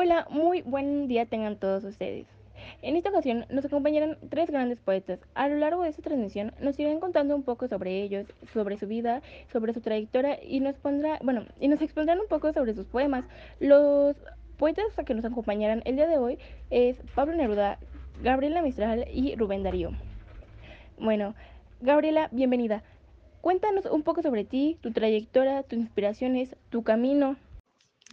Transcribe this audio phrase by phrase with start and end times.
[0.00, 2.28] Hola, muy buen día tengan todos ustedes.
[2.82, 5.18] En esta ocasión nos acompañarán tres grandes poetas.
[5.34, 8.86] A lo largo de esta transmisión nos irán contando un poco sobre ellos, sobre su
[8.86, 12.86] vida, sobre su trayectoria y nos pondrá, bueno, y nos expondrán un poco sobre sus
[12.86, 13.24] poemas.
[13.58, 14.14] Los
[14.56, 16.38] poetas que nos acompañarán el día de hoy
[16.70, 17.80] es Pablo Neruda,
[18.22, 19.90] Gabriela Mistral y Rubén Darío.
[21.00, 21.34] Bueno,
[21.80, 22.84] Gabriela, bienvenida.
[23.40, 27.34] Cuéntanos un poco sobre ti, tu trayectoria, tus inspiraciones, tu camino.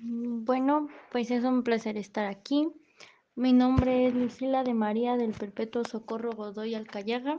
[0.02, 2.68] Bueno, pues es un placer estar aquí.
[3.34, 7.38] Mi nombre es Lucila de María del Perpetuo Socorro Godoy Alcayaga,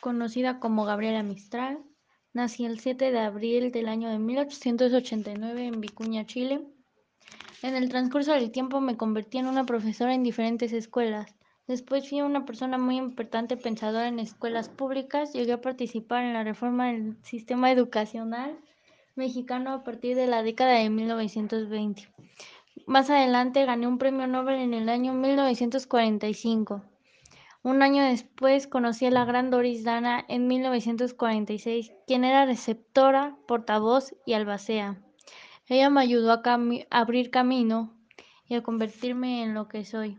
[0.00, 1.84] conocida como Gabriela Mistral.
[2.32, 6.66] Nací el 7 de abril del año de 1889 en Vicuña, Chile.
[7.62, 11.36] En el transcurso del tiempo me convertí en una profesora en diferentes escuelas.
[11.66, 15.34] Después fui una persona muy importante pensadora en escuelas públicas.
[15.34, 18.58] Llegué a participar en la reforma del sistema educacional
[19.14, 22.08] mexicano a partir de la década de 1920.
[22.86, 26.82] Más adelante gané un premio Nobel en el año 1945.
[27.62, 34.14] Un año después conocí a la gran Doris Dana en 1946, quien era receptora, portavoz
[34.26, 35.00] y albacea.
[35.68, 36.42] Ella me ayudó a
[36.90, 37.94] abrir camino
[38.48, 40.18] y a convertirme en lo que soy.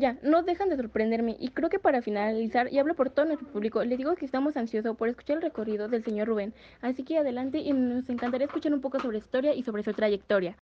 [0.00, 3.46] Ya, no dejan de sorprenderme y creo que para finalizar, y hablo por todo nuestro
[3.48, 7.18] público, les digo que estamos ansiosos por escuchar el recorrido del señor Rubén, así que
[7.18, 10.56] adelante y nos encantaría escuchar un poco sobre su historia y sobre su trayectoria.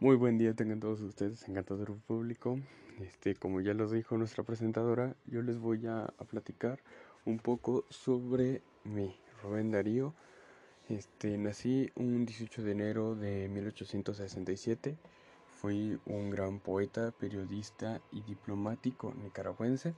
[0.00, 2.58] Muy buen día tengan todos ustedes, encantador público.
[3.00, 6.78] Este, como ya los dijo nuestra presentadora, yo les voy a, platicar
[7.24, 10.12] un poco sobre mí, Rubén Darío.
[10.90, 14.98] Este, nací un 18 de enero de 1867
[15.62, 19.94] Fui un gran poeta, periodista y diplomático nicaragüense.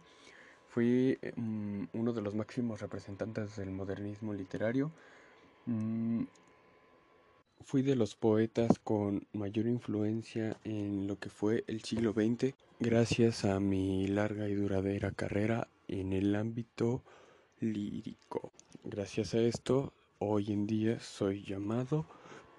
[0.68, 4.92] Fui mm, uno de los máximos representantes del modernismo literario.
[5.64, 6.24] Mm,
[7.62, 13.46] fui de los poetas con mayor influencia en lo que fue el siglo XX gracias
[13.46, 17.02] a mi larga y duradera carrera en el ámbito
[17.60, 18.52] lírico.
[18.84, 22.04] Gracias a esto, hoy en día soy llamado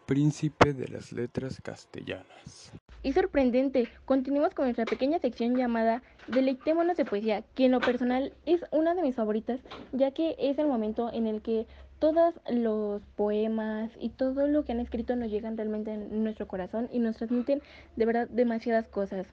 [0.07, 2.71] príncipe de las letras castellanas.
[3.05, 8.33] Y sorprendente, continuamos con nuestra pequeña sección llamada Deleitémonos de Poesía, que en lo personal
[8.47, 9.59] es una de mis favoritas,
[9.91, 11.67] ya que es el momento en el que
[11.99, 16.89] todos los poemas y todo lo que han escrito nos llegan realmente en nuestro corazón
[16.91, 17.61] y nos transmiten
[17.95, 19.27] de verdad demasiadas cosas.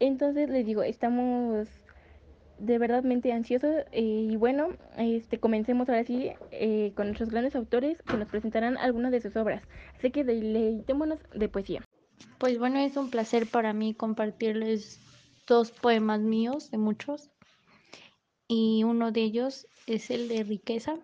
[0.00, 1.66] Entonces les digo, estamos
[2.58, 4.68] de verdadmente ansioso eh, y bueno,
[4.98, 9.34] este, comencemos ahora sí eh, con nuestros grandes autores que nos presentarán algunas de sus
[9.36, 9.62] obras.
[9.96, 11.87] Así que deleitémonos de poesía.
[12.38, 15.00] Pues bueno, es un placer para mí compartirles
[15.46, 17.30] dos poemas míos, de muchos,
[18.46, 20.96] y uno de ellos es el de riqueza.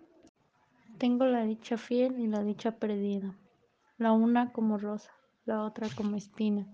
[0.99, 3.35] Tengo la dicha fiel y la dicha perdida,
[3.99, 5.13] la una como rosa,
[5.45, 6.67] la otra como espina.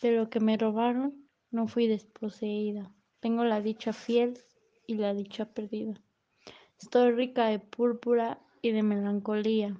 [0.00, 4.38] De lo que me robaron no fui desposeída tengo la dicha fiel
[4.86, 5.94] y la dicha perdida.
[6.80, 9.76] Estoy rica de púrpura y de melancolía.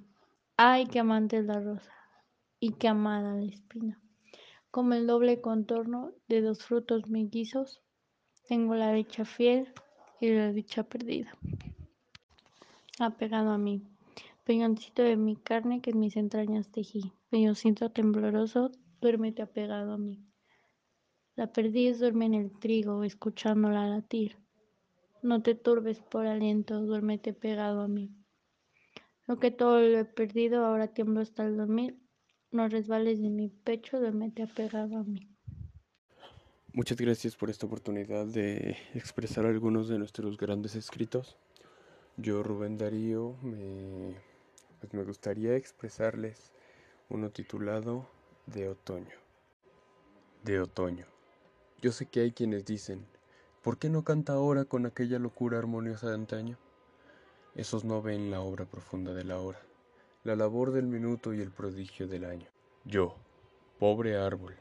[0.57, 1.98] Ay, qué amante es la rosa
[2.59, 4.01] y qué amada la espina.
[4.71, 7.81] Como el doble contorno de dos frutos mellizos,
[8.47, 9.73] tengo la dicha fiel
[10.19, 11.35] y la dicha perdida.
[12.99, 13.83] Apegado a mí,
[14.43, 18.71] peñoncito de mi carne que en mis entrañas tejí, peñoncito tembloroso,
[19.01, 20.25] duérmete apegado a mí.
[21.35, 24.37] La perdiz duerme en el trigo, escuchándola latir.
[25.21, 28.11] No te turbes por aliento, duérmete pegado a mí.
[29.25, 31.97] Lo que todo lo he perdido, ahora tiemblo hasta el dormir.
[32.51, 35.29] No resbales de mi pecho, duérmete apegado a mí.
[36.73, 41.37] Muchas gracias por esta oportunidad de expresar algunos de nuestros grandes escritos.
[42.17, 44.15] Yo, Rubén Darío, me,
[44.79, 46.51] pues me gustaría expresarles
[47.09, 48.07] uno titulado
[48.47, 49.15] De otoño.
[50.43, 51.05] De otoño.
[51.81, 53.05] Yo sé que hay quienes dicen,
[53.61, 56.57] ¿por qué no canta ahora con aquella locura armoniosa de antaño?
[57.55, 59.61] Esos no ven la obra profunda de la hora,
[60.29, 62.45] la labor del minuto y el prodigio del año.
[62.85, 63.15] Yo,
[63.79, 64.53] pobre árbol,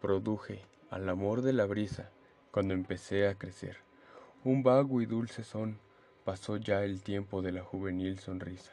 [0.00, 2.10] produje al amor de la brisa
[2.50, 3.76] cuando empecé a crecer.
[4.42, 5.78] Un vago y dulce son,
[6.24, 8.72] pasó ya el tiempo de la juvenil sonrisa.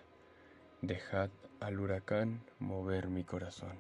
[0.81, 1.30] Dejad
[1.60, 3.78] al huracán mover mi corazón.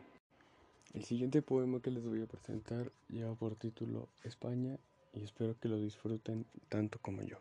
[0.93, 4.77] El siguiente poema que les voy a presentar lleva por título España
[5.13, 7.37] y espero que lo disfruten tanto como yo.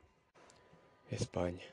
[1.11, 1.65] España.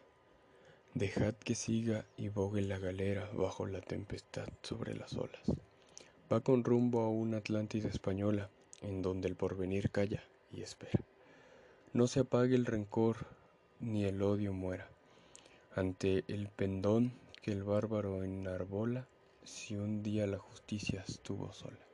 [0.95, 5.41] Dejad que siga y bogue la galera bajo la tempestad sobre las olas.
[6.31, 8.49] Va con rumbo a una Atlántida española
[8.81, 10.97] en donde el porvenir calla y espera.
[11.91, 13.17] No se apague el rencor
[13.81, 14.87] ni el odio muera.
[15.75, 17.11] Ante el pendón
[17.41, 19.05] que el bárbaro enarbola,
[19.43, 21.85] si un día la justicia estuvo sola.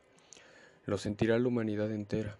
[0.86, 2.38] Lo sentirá la humanidad entera,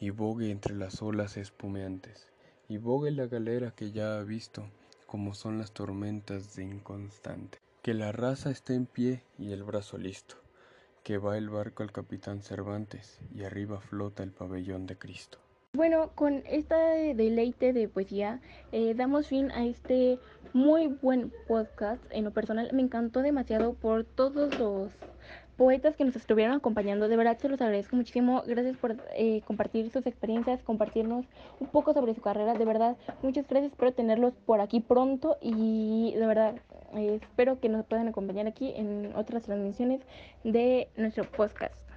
[0.00, 2.26] y bogue entre las olas espumeantes,
[2.68, 4.66] y bogue la galera que ya ha visto,
[5.10, 7.58] como son las tormentas de inconstante.
[7.82, 10.36] Que la raza esté en pie y el brazo listo,
[11.02, 15.38] que va el barco al capitán Cervantes, y arriba flota el pabellón de Cristo.
[15.72, 18.40] Bueno, con este deleite de poesía
[18.70, 20.20] eh, damos fin a este
[20.52, 22.04] muy buen podcast.
[22.10, 24.92] En lo personal me encantó demasiado por todos los
[25.60, 27.06] poetas que nos estuvieron acompañando.
[27.06, 28.42] De verdad se los agradezco muchísimo.
[28.46, 31.26] Gracias por eh, compartir sus experiencias, compartirnos
[31.60, 32.54] un poco sobre su carrera.
[32.54, 33.72] De verdad, muchas gracias.
[33.72, 36.54] Espero tenerlos por aquí pronto y de verdad
[36.94, 40.00] eh, espero que nos puedan acompañar aquí en otras transmisiones
[40.44, 41.89] de nuestro podcast.